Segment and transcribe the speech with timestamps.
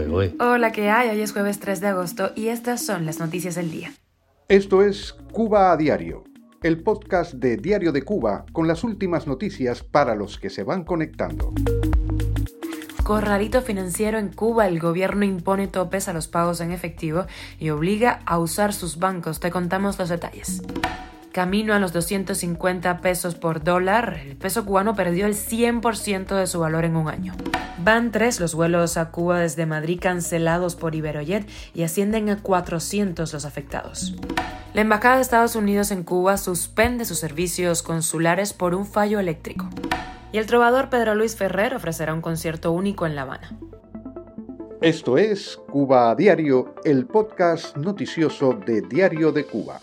[0.00, 0.34] ¿eh?
[0.40, 1.10] Hola, ¿qué hay?
[1.10, 3.92] Hoy es jueves 3 de agosto y estas son las noticias del día.
[4.48, 6.24] Esto es Cuba a Diario,
[6.62, 10.84] el podcast de Diario de Cuba con las últimas noticias para los que se van
[10.84, 11.52] conectando.
[13.04, 17.26] Corralito financiero en Cuba, el gobierno impone topes a los pagos en efectivo
[17.58, 19.40] y obliga a usar sus bancos.
[19.40, 20.62] Te contamos los detalles.
[21.32, 26.60] Camino a los 250 pesos por dólar, el peso cubano perdió el 100% de su
[26.60, 27.32] valor en un año.
[27.78, 33.32] Van tres los vuelos a Cuba desde Madrid cancelados por Iberojet y ascienden a 400
[33.32, 34.14] los afectados.
[34.74, 39.70] La Embajada de Estados Unidos en Cuba suspende sus servicios consulares por un fallo eléctrico.
[40.32, 43.58] Y el trovador Pedro Luis Ferrer ofrecerá un concierto único en La Habana.
[44.82, 49.80] Esto es Cuba Diario, el podcast noticioso de Diario de Cuba.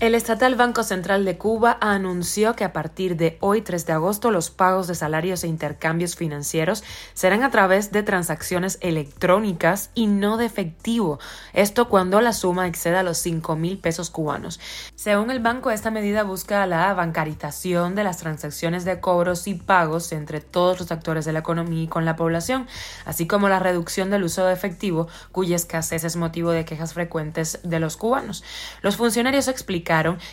[0.00, 4.30] El estatal Banco Central de Cuba anunció que a partir de hoy 3 de agosto
[4.30, 6.84] los pagos de salarios e intercambios financieros
[7.14, 11.18] serán a través de transacciones electrónicas y no de efectivo.
[11.52, 14.60] Esto cuando la suma exceda los 5 mil pesos cubanos.
[14.94, 20.12] Según el banco, esta medida busca la bancarización de las transacciones de cobros y pagos
[20.12, 22.68] entre todos los actores de la economía y con la población,
[23.04, 27.58] así como la reducción del uso de efectivo, cuya escasez es motivo de quejas frecuentes
[27.64, 28.44] de los cubanos.
[28.80, 29.87] Los funcionarios explican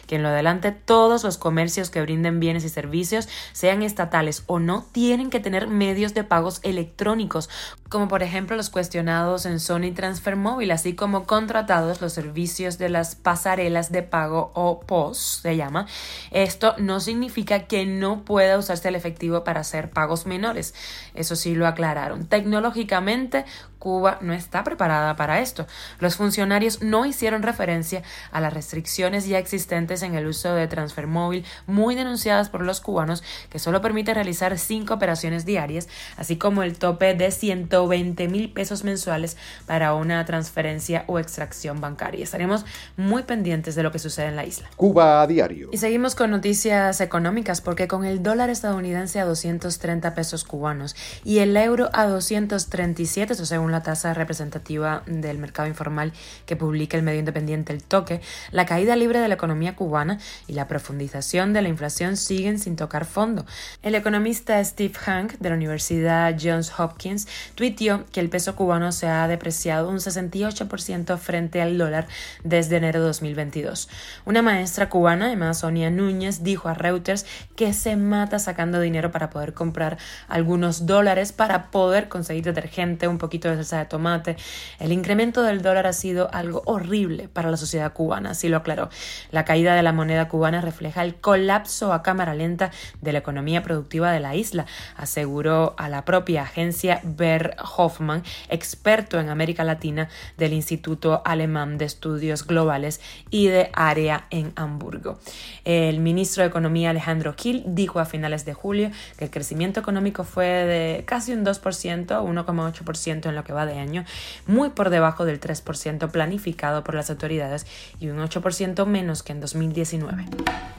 [0.08, 4.60] que en lo adelante todos los comercios que brinden bienes y servicios, sean estatales o
[4.60, 7.50] no, tienen que tener medios de pagos electrónicos,
[7.90, 12.90] como por ejemplo los cuestionados en Sony Transfer Móvil, así como contratados los servicios de
[12.90, 15.88] las pasarelas de pago o POS, se llama.
[16.32, 20.74] Esto no significa que no pueda usarse el efectivo para hacer pagos menores.
[21.14, 22.26] Eso sí lo aclararon.
[22.26, 23.46] Tecnológicamente,
[23.80, 25.68] Cuba no está preparada para esto.
[26.00, 31.08] Los funcionarios no hicieron referencia a las restricciones ya existentes en el uso de transfer
[31.08, 35.88] móvil muy denunciadas por los cubanos que solo permite realizar cinco operaciones diarias,
[36.18, 42.24] así como el tope de 120 mil pesos mensuales para una transferencia o extracción bancaria.
[42.24, 42.66] Estaremos
[42.98, 44.70] muy pendientes de lo que sucede en la isla.
[44.76, 45.70] Cuba a diario.
[45.72, 51.40] Y seguimos con noticias económicas porque con el dólar estadounidense a 230 pesos cubanos y
[51.40, 56.14] el euro a 237, eso según la tasa representativa del mercado informal
[56.46, 58.22] que publica el medio independiente El Toque,
[58.52, 62.76] la caída libre de la economía cubana y la profundización de la inflación siguen sin
[62.76, 63.44] tocar fondo.
[63.82, 69.08] El economista Steve Hank de la Universidad Johns Hopkins tuiteó que el peso cubano se
[69.08, 72.06] ha depreciado un 68% frente al dólar
[72.44, 73.90] desde enero de 2022.
[74.26, 79.32] Una maestra cubana, llamada Sonia Núñez, dijo a Reuters que se mata sacando dinero para
[79.32, 79.98] poder comprar
[80.28, 84.36] algunos dólares para poder conseguir detergente, un poquito de salsa de tomate.
[84.80, 88.90] El incremento del dólar ha sido algo horrible para la sociedad cubana, así lo aclaró.
[89.32, 92.72] La caída de la moneda cubana refleja el colapso a cámara lenta
[93.02, 94.66] de la economía productiva de la isla,
[94.98, 101.86] aseguró a la propia agencia Ber Hoffman, experto en América Latina del Instituto Alemán de
[101.86, 105.20] Estudios Globales y de Área en Hamburgo.
[105.64, 110.24] El ministro de Economía Alejandro Gil dijo a finales de julio que el crecimiento económico
[110.24, 114.04] fue de casi un 2%, 1,8% en lo que va de año,
[114.46, 117.66] muy por debajo del 3% planificado por las autoridades
[118.02, 120.26] y un 8% menos que en 2019.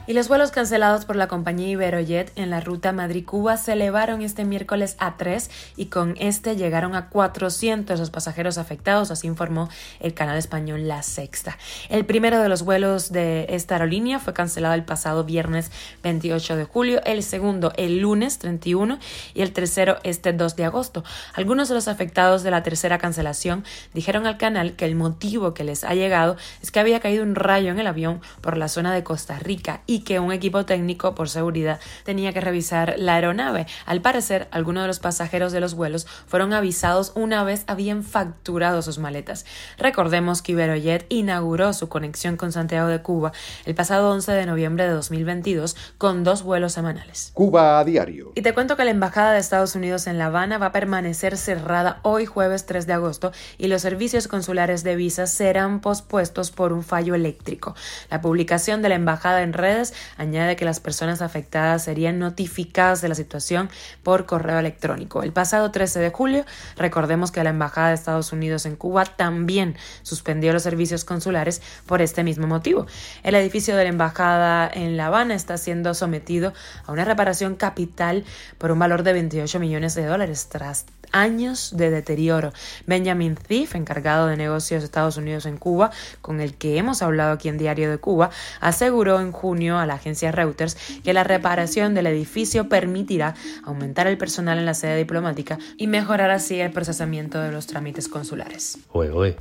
[0.05, 4.45] Y los vuelos cancelados por la compañía Iberojet en la ruta Madrid-Cuba se elevaron este
[4.45, 9.67] miércoles a 3 y con este llegaron a 400 los pasajeros afectados, así informó
[9.99, 11.57] el canal español La Sexta.
[11.89, 15.71] El primero de los vuelos de esta aerolínea fue cancelado el pasado viernes
[16.03, 18.99] 28 de julio, el segundo el lunes 31
[19.33, 21.03] y el tercero este 2 de agosto.
[21.33, 23.63] Algunos de los afectados de la tercera cancelación
[23.93, 27.35] dijeron al canal que el motivo que les ha llegado es que había caído un
[27.35, 31.15] rayo en el avión por la zona de Costa Rica y que un equipo técnico
[31.15, 33.67] por seguridad tenía que revisar la aeronave.
[33.85, 38.81] Al parecer, algunos de los pasajeros de los vuelos fueron avisados una vez habían facturado
[38.81, 39.45] sus maletas.
[39.77, 43.31] Recordemos que Iberojet inauguró su conexión con Santiago de Cuba
[43.65, 47.31] el pasado 11 de noviembre de 2022 con dos vuelos semanales.
[47.33, 48.31] Cuba a diario.
[48.35, 51.37] Y te cuento que la Embajada de Estados Unidos en La Habana va a permanecer
[51.37, 56.73] cerrada hoy jueves 3 de agosto y los servicios consulares de visas serán pospuestos por
[56.73, 57.75] un fallo eléctrico.
[58.09, 63.09] La publicación de la embajada en redes añade que las personas afectadas serían notificadas de
[63.09, 63.69] la situación
[64.03, 65.23] por correo electrónico.
[65.23, 66.45] El pasado 13 de julio,
[66.77, 72.01] recordemos que la embajada de Estados Unidos en Cuba también suspendió los servicios consulares por
[72.01, 72.87] este mismo motivo.
[73.23, 76.53] El edificio de la embajada en La Habana está siendo sometido
[76.85, 78.23] a una reparación capital
[78.57, 82.53] por un valor de 28 millones de dólares tras años de deterioro oro.
[82.85, 85.91] Benjamin Thief, encargado de negocios de Estados Unidos en Cuba,
[86.21, 88.29] con el que hemos hablado aquí en Diario de Cuba,
[88.59, 94.17] aseguró en junio a la agencia Reuters que la reparación del edificio permitirá aumentar el
[94.17, 98.77] personal en la sede diplomática y mejorar así el procesamiento de los trámites consulares.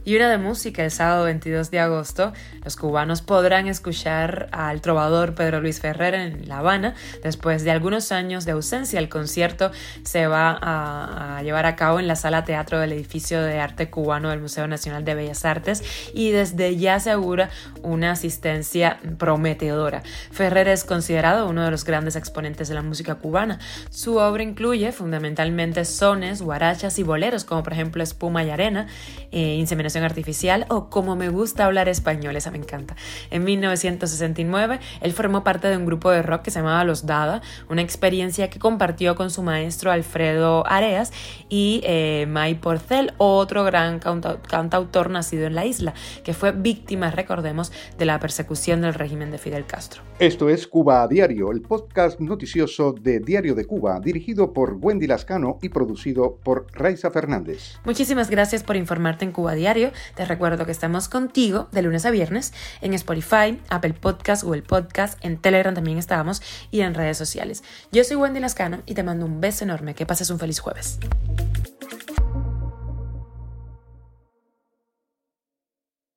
[0.04, 2.32] Y una de música, el sábado 22 de agosto,
[2.64, 6.94] los cubanos podrán escuchar al trovador Pedro Luis Ferrer en La Habana.
[7.22, 9.70] Después de algunos años de ausencia, el concierto
[10.02, 14.30] se va a, llevar a cabo en la sala teatro del edificio de arte cubano
[14.30, 15.82] del Museo Nacional de Bellas Artes
[16.14, 17.50] y desde ya asegura
[17.82, 20.02] una asistencia prometedora.
[20.30, 23.58] Ferrer es considerado uno de los grandes exponentes de la música cubana.
[23.90, 28.86] Su obra incluye fundamentalmente sones, guarachas y boleros, como por ejemplo Espuma y Arena,
[29.32, 32.96] eh, Inseminación Artificial o Como me gusta hablar español, esa me encanta.
[33.30, 37.42] En 1969, él formó parte de un grupo de rock que se llamaba Los Dada,
[37.68, 41.12] una experiencia que compartió con su maestro Alfredo Areas
[41.48, 45.94] y eh, May Porcel, otro gran cantautor nacido en la isla,
[46.25, 50.02] que fue víctima, recordemos, de la persecución del régimen de Fidel Castro.
[50.19, 55.06] Esto es Cuba a Diario, el podcast noticioso de Diario de Cuba, dirigido por Wendy
[55.06, 57.78] Lascano y producido por Raiza Fernández.
[57.84, 59.90] Muchísimas gracias por informarte en Cuba a Diario.
[60.14, 62.52] Te recuerdo que estamos contigo de lunes a viernes
[62.82, 67.64] en Spotify, Apple Podcast, Google Podcast, en Telegram también estamos y en redes sociales.
[67.90, 69.94] Yo soy Wendy Lascano y te mando un beso enorme.
[69.94, 70.99] Que pases un feliz jueves.